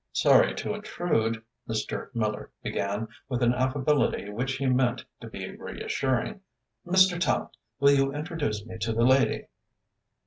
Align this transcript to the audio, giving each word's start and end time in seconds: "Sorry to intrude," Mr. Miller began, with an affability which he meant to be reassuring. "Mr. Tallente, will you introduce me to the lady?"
"Sorry 0.13 0.55
to 0.55 0.73
intrude," 0.73 1.43
Mr. 1.69 2.07
Miller 2.15 2.49
began, 2.63 3.07
with 3.29 3.43
an 3.43 3.53
affability 3.53 4.31
which 4.31 4.53
he 4.53 4.65
meant 4.65 5.05
to 5.19 5.27
be 5.29 5.55
reassuring. 5.55 6.41
"Mr. 6.83 7.19
Tallente, 7.19 7.53
will 7.79 7.91
you 7.91 8.11
introduce 8.11 8.65
me 8.65 8.79
to 8.79 8.93
the 8.93 9.05
lady?" 9.05 9.45